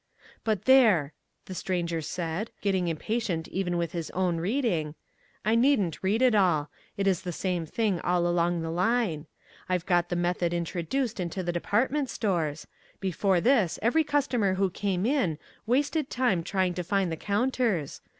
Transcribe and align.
"But 0.43 0.65
there," 0.65 1.13
the 1.45 1.53
Stranger 1.53 2.01
said, 2.01 2.49
getting 2.61 2.87
impatient 2.87 3.47
even 3.49 3.77
with 3.77 3.91
his 3.91 4.09
own 4.15 4.37
reading, 4.37 4.95
"I 5.45 5.53
needn't 5.53 6.01
read 6.01 6.23
it 6.23 6.33
all. 6.33 6.71
It 6.97 7.05
is 7.05 7.21
the 7.21 7.31
same 7.31 7.67
thing 7.67 7.99
all 8.01 8.25
along 8.25 8.63
the 8.63 8.71
line. 8.71 9.27
I've 9.69 9.85
got 9.85 10.09
the 10.09 10.15
Method 10.15 10.55
introduced 10.55 11.19
into 11.19 11.43
the 11.43 11.51
Department 11.53 12.09
Stores. 12.09 12.65
Before 12.99 13.39
this 13.39 13.77
every 13.83 14.03
customer 14.03 14.55
who 14.55 14.71
came 14.71 15.05
in 15.05 15.37
wasted 15.67 16.09
time 16.09 16.41
trying 16.41 16.73
to 16.73 16.83
find 16.83 17.11
the 17.11 17.15
counters. 17.15 18.01